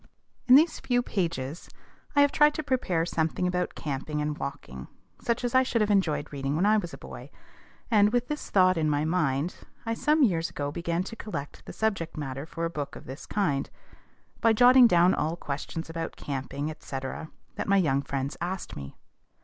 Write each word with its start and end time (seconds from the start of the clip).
In 0.47 0.55
these 0.55 0.79
few 0.79 1.03
pages 1.03 1.69
I 2.15 2.21
have 2.21 2.31
tried 2.31 2.55
to 2.55 2.63
prepare 2.63 3.05
something 3.05 3.45
about 3.45 3.75
camping 3.75 4.19
and 4.19 4.35
walking, 4.35 4.87
such 5.21 5.43
as 5.43 5.53
I 5.53 5.61
should 5.61 5.79
have 5.81 5.91
enjoyed 5.91 6.33
reading 6.33 6.55
when 6.55 6.65
I 6.65 6.77
was 6.77 6.91
a 6.91 6.97
boy; 6.97 7.29
and, 7.91 8.11
with 8.11 8.27
this 8.27 8.49
thought 8.49 8.77
in 8.77 8.89
my 8.89 9.05
mind, 9.05 9.57
I 9.85 9.93
some 9.93 10.23
years 10.23 10.49
ago 10.49 10.71
began 10.71 11.03
to 11.03 11.15
collect 11.15 11.63
the 11.67 11.71
subject 11.71 12.17
matter 12.17 12.47
for 12.47 12.65
a 12.65 12.67
book 12.71 12.95
of 12.95 13.05
this 13.05 13.27
kind, 13.27 13.69
by 14.39 14.53
jotting 14.53 14.87
down 14.87 15.13
all 15.13 15.35
questions 15.35 15.87
about 15.87 16.15
camping, 16.15 16.73
&c., 16.79 16.99
that 17.01 17.67
my 17.67 17.77
young 17.77 18.01
friends 18.01 18.35
asked 18.41 18.75
me. 18.75 18.97